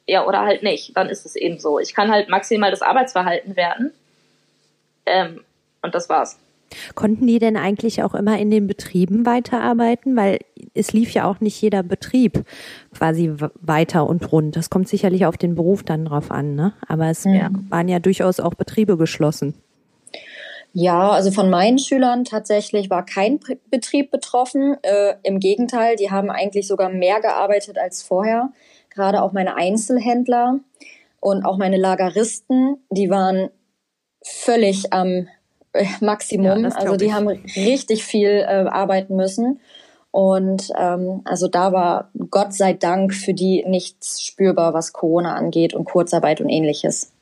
[0.08, 0.96] ja, oder halt nicht.
[0.96, 1.78] Dann ist es eben so.
[1.78, 3.92] Ich kann halt maximal das Arbeitsverhalten werden.
[5.06, 5.44] Ähm,
[5.82, 6.38] und das war's.
[6.94, 10.16] Konnten die denn eigentlich auch immer in den Betrieben weiterarbeiten?
[10.16, 10.38] Weil
[10.74, 12.44] es lief ja auch nicht jeder Betrieb
[12.96, 14.56] quasi weiter und rund.
[14.56, 16.72] Das kommt sicherlich auf den Beruf dann drauf an, ne?
[16.86, 17.50] Aber es ja.
[17.68, 19.54] waren ja durchaus auch Betriebe geschlossen.
[20.72, 23.40] Ja, also von meinen Schülern tatsächlich war kein
[23.70, 24.76] Betrieb betroffen.
[24.82, 28.50] Äh, Im Gegenteil, die haben eigentlich sogar mehr gearbeitet als vorher
[28.90, 30.60] gerade auch meine Einzelhändler
[31.20, 33.50] und auch meine Lageristen, die waren
[34.22, 35.28] völlig am
[35.72, 36.64] äh, Maximum.
[36.64, 37.12] Ja, also die ich.
[37.12, 39.60] haben richtig viel äh, arbeiten müssen.
[40.10, 45.74] Und ähm, also da war Gott sei Dank für die nichts spürbar, was Corona angeht
[45.74, 47.12] und Kurzarbeit und ähnliches.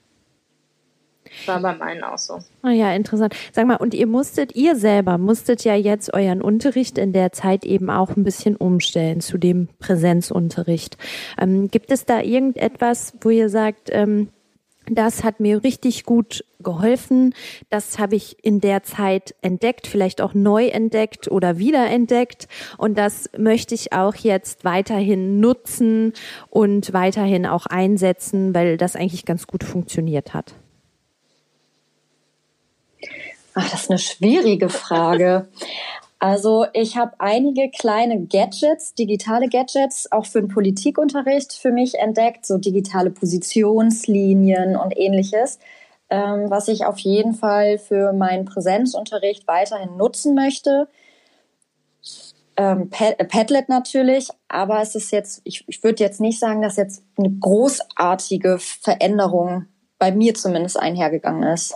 [1.45, 2.39] War bei meinen auch so.
[2.63, 3.35] Ah ja, interessant.
[3.53, 7.65] Sag mal, und ihr musstet, ihr selber musstet ja jetzt euren Unterricht in der Zeit
[7.65, 10.97] eben auch ein bisschen umstellen zu dem Präsenzunterricht.
[11.39, 14.29] Ähm, gibt es da irgendetwas, wo ihr sagt, ähm,
[14.89, 17.35] das hat mir richtig gut geholfen.
[17.71, 22.49] Das habe ich in der Zeit entdeckt, vielleicht auch neu entdeckt oder wiederentdeckt.
[22.79, 26.13] Und das möchte ich auch jetzt weiterhin nutzen
[26.51, 30.55] und weiterhin auch einsetzen, weil das eigentlich ganz gut funktioniert hat.
[33.59, 35.49] Ach, das ist eine schwierige Frage.
[36.19, 42.45] Also ich habe einige kleine Gadgets, digitale Gadgets, auch für den Politikunterricht für mich entdeckt,
[42.45, 45.59] so digitale Positionslinien und ähnliches,
[46.11, 50.89] ähm, was ich auf jeden Fall für meinen Präsenzunterricht weiterhin nutzen möchte.
[52.59, 57.03] Ähm, Padlet natürlich, aber es ist jetzt, ich, ich würde jetzt nicht sagen, dass jetzt
[57.17, 59.65] eine großartige Veränderung
[59.99, 61.75] bei mir zumindest einhergegangen ist.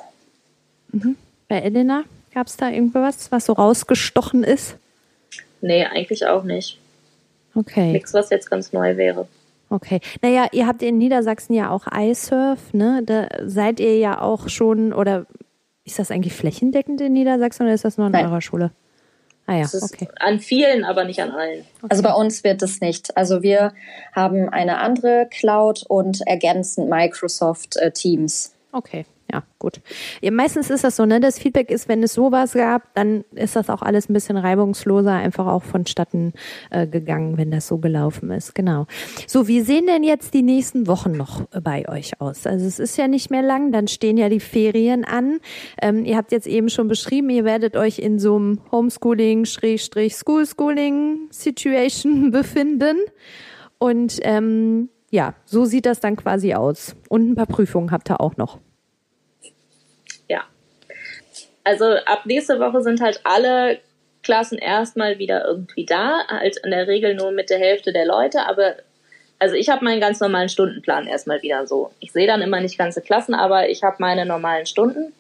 [0.93, 1.17] Mhm.
[1.51, 4.77] Bei Elena gab es da irgendwas, was so rausgestochen ist?
[5.61, 6.79] Nee, eigentlich auch nicht.
[7.57, 7.91] Okay.
[7.91, 9.27] Nichts, was jetzt ganz neu wäre.
[9.69, 10.01] Okay.
[10.23, 13.03] Naja, ihr habt in Niedersachsen ja auch iSurf, ne?
[13.05, 15.27] Da seid ihr ja auch schon, oder
[15.85, 18.27] ist das eigentlich flächendeckend in Niedersachsen oder ist das nur an Nein.
[18.27, 18.71] eurer Schule?
[19.47, 20.07] Ah ja, okay.
[20.21, 21.65] An vielen, aber nicht an allen.
[21.79, 21.89] Okay.
[21.89, 23.17] Also bei uns wird es nicht.
[23.17, 23.73] Also wir
[24.13, 28.55] haben eine andere Cloud und ergänzend Microsoft äh, Teams.
[28.71, 29.81] Okay, ja, gut.
[30.21, 31.21] Ja, meistens ist das so, ne?
[31.21, 35.13] Das Feedback ist, wenn es sowas gab, dann ist das auch alles ein bisschen reibungsloser,
[35.13, 36.33] einfach auch vonstatten
[36.71, 38.55] äh, gegangen, wenn das so gelaufen ist.
[38.55, 38.87] Genau.
[39.27, 42.47] So, wie sehen denn jetzt die nächsten Wochen noch bei euch aus?
[42.47, 45.39] Also es ist ja nicht mehr lang, dann stehen ja die Ferien an.
[45.81, 50.17] Ähm, ihr habt jetzt eben schon beschrieben, ihr werdet euch in so einem Homeschooling, Schrägstrich,
[50.17, 52.97] Schoolschooling Situation befinden.
[53.79, 56.97] Und ähm, ja, so sieht das dann quasi aus.
[57.09, 58.59] Und ein paar Prüfungen habt ihr auch noch.
[61.65, 63.79] Also ab nächste Woche sind halt alle
[64.23, 68.47] Klassen erstmal wieder irgendwie da, halt in der Regel nur mit der Hälfte der Leute,
[68.47, 68.77] aber
[69.39, 71.91] also ich habe meinen ganz normalen Stundenplan erstmal wieder so.
[71.99, 75.15] Ich sehe dann immer nicht ganze Klassen, aber ich habe meine normalen Stunden.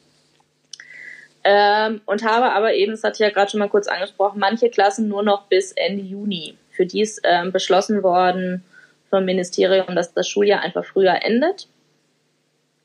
[1.42, 4.68] Ähm, und habe aber eben, das hatte ich ja gerade schon mal kurz angesprochen, manche
[4.68, 6.54] Klassen nur noch bis Ende Juni.
[6.70, 8.62] Für die ist ähm, beschlossen worden
[9.08, 11.66] vom Ministerium, dass das Schuljahr einfach früher endet.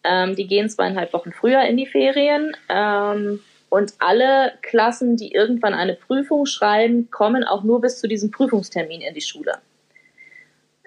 [0.05, 2.55] Ähm, die gehen zweieinhalb Wochen früher in die Ferien.
[2.69, 3.39] Ähm,
[3.69, 9.01] und alle Klassen, die irgendwann eine Prüfung schreiben, kommen auch nur bis zu diesem Prüfungstermin
[9.01, 9.53] in die Schule.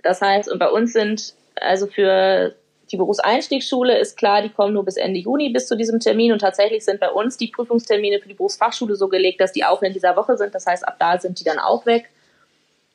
[0.03, 2.55] Das heißt, und bei uns sind, also für
[2.91, 6.39] die Berufseinstiegsschule ist klar, die kommen nur bis Ende Juni bis zu diesem Termin und
[6.39, 9.93] tatsächlich sind bei uns die Prüfungstermine für die Berufsfachschule so gelegt, dass die auch in
[9.93, 10.55] dieser Woche sind.
[10.55, 12.09] Das heißt, ab da sind die dann auch weg.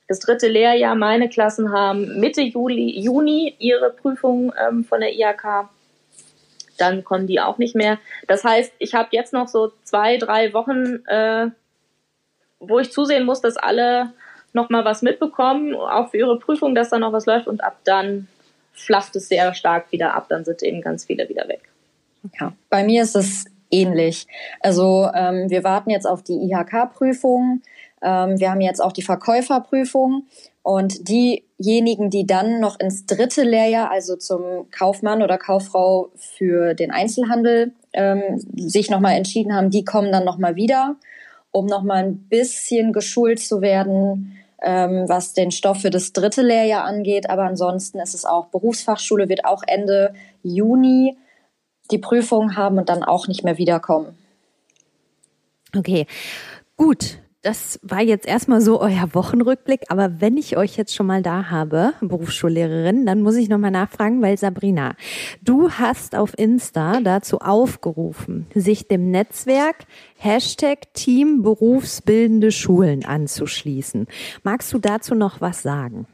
[0.08, 5.70] Das dritte Lehrjahr, meine Klassen haben Mitte Juli, Juni ihre Prüfung ähm, von der IHK
[6.78, 8.00] dann kommen die auch nicht mehr.
[8.28, 11.50] Das heißt, ich habe jetzt noch so zwei, drei Wochen, äh,
[12.60, 14.14] wo ich zusehen muss, dass alle
[14.54, 17.78] noch mal was mitbekommen, auch für ihre Prüfung, dass da noch was läuft und ab
[17.84, 18.28] dann
[18.72, 21.62] flacht es sehr stark wieder ab, dann sind eben ganz viele wieder weg.
[22.40, 24.28] Ja, bei mir ist es ähnlich.
[24.62, 27.62] Also ähm, wir warten jetzt auf die IHK-Prüfung.
[28.02, 30.26] Ähm, wir haben jetzt auch die Verkäuferprüfung
[30.64, 36.90] und diejenigen, die dann noch ins dritte Lehrjahr, also zum Kaufmann oder Kauffrau für den
[36.90, 40.96] Einzelhandel, ähm, sich nochmal entschieden haben, die kommen dann nochmal wieder,
[41.52, 46.86] um nochmal ein bisschen geschult zu werden, ähm, was den Stoff für das dritte Lehrjahr
[46.86, 47.30] angeht.
[47.30, 51.18] Aber ansonsten ist es auch, Berufsfachschule wird auch Ende Juni
[51.92, 54.18] die Prüfung haben und dann auch nicht mehr wiederkommen.
[55.76, 56.08] Okay,
[56.78, 57.18] gut.
[57.44, 61.50] Das war jetzt erstmal so euer Wochenrückblick, aber wenn ich euch jetzt schon mal da
[61.50, 64.96] habe, Berufsschullehrerin, dann muss ich nochmal nachfragen, weil Sabrina,
[65.42, 69.76] du hast auf Insta dazu aufgerufen, sich dem Netzwerk
[70.16, 74.08] Hashtag Team Berufsbildende Schulen anzuschließen.
[74.44, 76.08] Magst du dazu noch was sagen?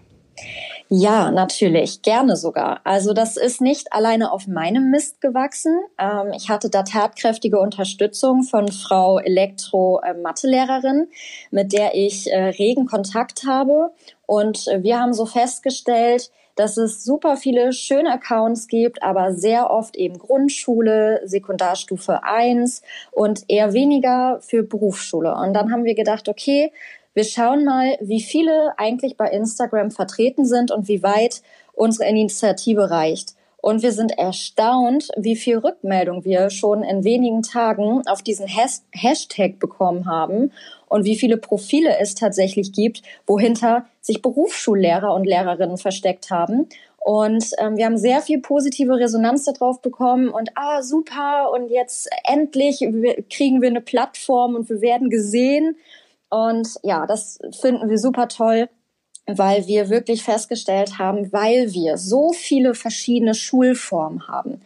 [0.91, 2.81] Ja, natürlich, gerne sogar.
[2.83, 5.79] Also das ist nicht alleine auf meinem Mist gewachsen.
[5.99, 11.07] Ähm, ich hatte da tatkräftige Unterstützung von Frau Elektro-Mathelehrerin,
[11.51, 13.91] mit der ich äh, regen Kontakt habe.
[14.25, 19.69] Und äh, wir haben so festgestellt, dass es super viele schöne Accounts gibt, aber sehr
[19.69, 25.35] oft eben Grundschule, Sekundarstufe 1 und eher weniger für Berufsschule.
[25.35, 26.73] Und dann haben wir gedacht, okay,
[27.13, 31.41] wir schauen mal, wie viele eigentlich bei Instagram vertreten sind und wie weit
[31.73, 33.35] unsere Initiative reicht.
[33.61, 38.85] Und wir sind erstaunt, wie viel Rückmeldung wir schon in wenigen Tagen auf diesen Has
[38.91, 40.53] Hashtag bekommen haben
[40.87, 46.69] und wie viele Profile es tatsächlich gibt, wohinter sich Berufsschullehrer und Lehrerinnen versteckt haben.
[46.99, 52.09] Und ähm, wir haben sehr viel positive Resonanz darauf bekommen und ah, super, und jetzt
[52.25, 52.79] endlich
[53.29, 55.75] kriegen wir eine Plattform und wir werden gesehen.
[56.29, 58.69] Und ja, das finden wir super toll,
[59.25, 64.61] weil wir wirklich festgestellt haben, weil wir so viele verschiedene Schulformen haben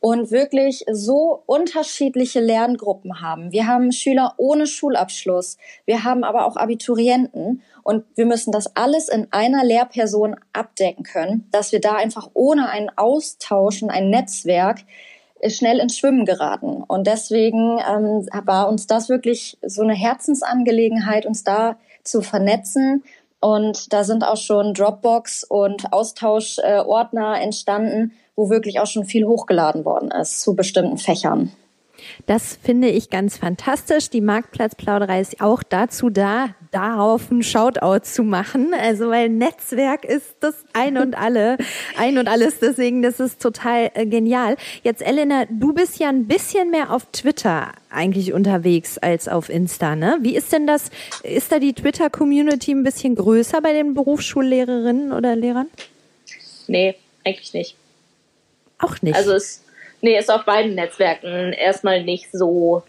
[0.00, 3.52] und wirklich so unterschiedliche Lerngruppen haben.
[3.52, 9.08] Wir haben Schüler ohne Schulabschluss, wir haben aber auch Abiturienten und wir müssen das alles
[9.08, 14.80] in einer Lehrperson abdecken können, dass wir da einfach ohne einen Austausch und ein Netzwerk
[15.48, 16.82] schnell ins Schwimmen geraten.
[16.86, 23.04] Und deswegen ähm, war uns das wirklich so eine Herzensangelegenheit, uns da zu vernetzen.
[23.40, 29.26] Und da sind auch schon Dropbox und Austauschordner äh, entstanden, wo wirklich auch schon viel
[29.26, 31.52] hochgeladen worden ist zu bestimmten Fächern.
[32.26, 34.10] Das finde ich ganz fantastisch.
[34.10, 38.72] Die Marktplatzplauderei ist auch dazu da, darauf ein Shoutout zu machen.
[38.74, 41.58] Also weil Netzwerk ist das ein und alle,
[41.98, 42.60] ein und alles.
[42.60, 44.56] Deswegen, das ist total äh, genial.
[44.82, 49.96] Jetzt Elena, du bist ja ein bisschen mehr auf Twitter eigentlich unterwegs als auf Insta,
[49.96, 50.18] ne?
[50.20, 50.90] Wie ist denn das?
[51.22, 55.68] Ist da die Twitter-Community ein bisschen größer bei den Berufsschullehrerinnen oder Lehrern?
[56.66, 57.76] Nee, eigentlich nicht.
[58.78, 59.16] Auch nicht.
[59.16, 59.62] Also es
[60.00, 62.82] nee, ist auf beiden Netzwerken erstmal nicht so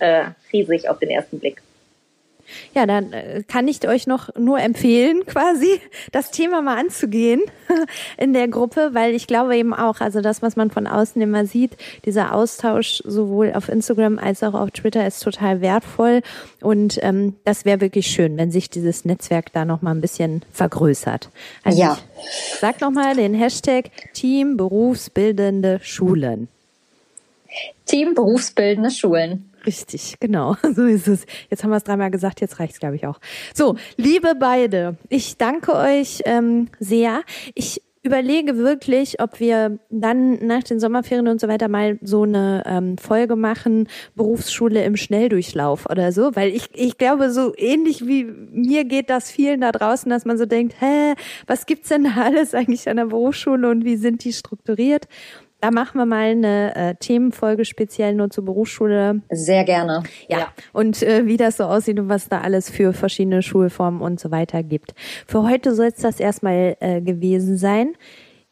[0.00, 1.62] äh, riesig auf den ersten Blick.
[2.74, 5.80] Ja, dann äh, kann ich euch noch nur empfehlen, quasi
[6.12, 7.42] das Thema mal anzugehen
[8.16, 11.46] in der Gruppe, weil ich glaube eben auch, also das, was man von außen immer
[11.46, 16.22] sieht, dieser Austausch sowohl auf Instagram als auch auf Twitter ist total wertvoll
[16.60, 20.42] und ähm, das wäre wirklich schön, wenn sich dieses Netzwerk da noch mal ein bisschen
[20.52, 21.30] vergrößert.
[21.62, 21.98] Also ja.
[22.60, 26.48] Sag noch mal den Hashtag Team Berufsbildende Schulen.
[27.86, 29.50] Team Berufsbildende Schulen.
[29.66, 30.56] Richtig, genau.
[30.74, 31.24] So ist es.
[31.50, 33.20] Jetzt haben wir es dreimal gesagt, jetzt reicht's, glaube ich, auch.
[33.54, 37.22] So, liebe beide, ich danke euch ähm, sehr.
[37.54, 42.62] Ich überlege wirklich, ob wir dann nach den Sommerferien und so weiter mal so eine
[42.66, 48.24] ähm, Folge machen, Berufsschule im Schnelldurchlauf oder so, weil ich, ich glaube, so ähnlich wie
[48.24, 51.14] mir geht das vielen da draußen, dass man so denkt, hä,
[51.46, 55.08] was gibt's denn da alles eigentlich an der Berufsschule und wie sind die strukturiert?
[55.64, 59.22] Da machen wir mal eine äh, Themenfolge speziell nur zur Berufsschule.
[59.30, 60.02] Sehr gerne.
[60.28, 60.40] Ja.
[60.40, 60.48] ja.
[60.74, 64.30] Und äh, wie das so aussieht und was da alles für verschiedene Schulformen und so
[64.30, 64.92] weiter gibt.
[65.26, 67.94] Für heute soll es das erstmal äh, gewesen sein.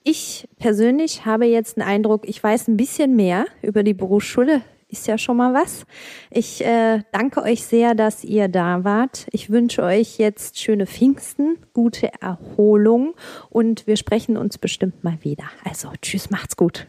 [0.03, 5.07] Ich persönlich habe jetzt einen Eindruck, ich weiß ein bisschen mehr über die Berufsschule ist
[5.07, 5.87] ja schon mal was.
[6.31, 9.27] Ich äh, danke euch sehr, dass ihr da wart.
[9.33, 13.15] Ich wünsche euch jetzt schöne Pfingsten, gute Erholung
[13.49, 15.45] und wir sprechen uns bestimmt mal wieder.
[15.65, 16.89] Also tschüss, macht's gut.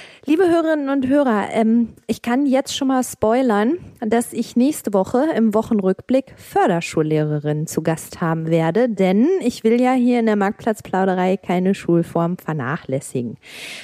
[0.27, 5.25] Liebe Hörerinnen und Hörer, ähm, ich kann jetzt schon mal spoilern, dass ich nächste Woche
[5.35, 11.37] im Wochenrückblick Förderschullehrerin zu Gast haben werde, denn ich will ja hier in der Marktplatzplauderei
[11.37, 13.37] keine Schulform vernachlässigen.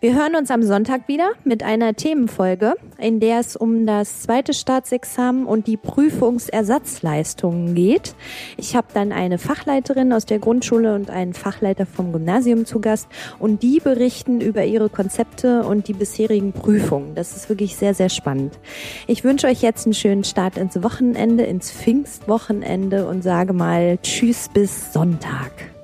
[0.00, 4.22] Wir hören uns am Sonntag Sonntag wieder mit einer Themenfolge, in der es um das
[4.22, 8.14] zweite Staatsexamen und die Prüfungsersatzleistungen geht.
[8.56, 13.08] Ich habe dann eine Fachleiterin aus der Grundschule und einen Fachleiter vom Gymnasium zu Gast
[13.40, 17.16] und die berichten über ihre Konzepte und die bisherigen Prüfungen.
[17.16, 18.56] Das ist wirklich sehr, sehr spannend.
[19.08, 24.48] Ich wünsche euch jetzt einen schönen Start ins Wochenende, ins Pfingstwochenende und sage mal Tschüss
[24.54, 25.75] bis Sonntag.